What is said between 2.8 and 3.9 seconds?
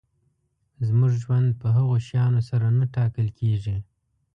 ټاکل کېږي.